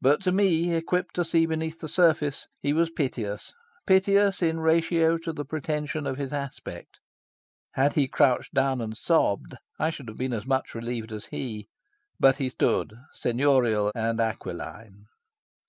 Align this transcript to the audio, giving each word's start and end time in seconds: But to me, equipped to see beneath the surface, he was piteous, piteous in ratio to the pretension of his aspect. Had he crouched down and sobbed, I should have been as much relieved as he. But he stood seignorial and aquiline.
But 0.00 0.20
to 0.22 0.32
me, 0.32 0.74
equipped 0.74 1.14
to 1.14 1.24
see 1.24 1.46
beneath 1.46 1.78
the 1.78 1.88
surface, 1.88 2.48
he 2.60 2.72
was 2.72 2.90
piteous, 2.90 3.54
piteous 3.86 4.42
in 4.42 4.58
ratio 4.58 5.16
to 5.18 5.32
the 5.32 5.44
pretension 5.44 6.08
of 6.08 6.18
his 6.18 6.32
aspect. 6.32 6.98
Had 7.74 7.92
he 7.92 8.08
crouched 8.08 8.52
down 8.52 8.80
and 8.80 8.96
sobbed, 8.96 9.54
I 9.78 9.90
should 9.90 10.08
have 10.08 10.18
been 10.18 10.32
as 10.32 10.44
much 10.44 10.74
relieved 10.74 11.12
as 11.12 11.26
he. 11.26 11.68
But 12.18 12.38
he 12.38 12.48
stood 12.48 12.94
seignorial 13.14 13.92
and 13.94 14.20
aquiline. 14.20 15.06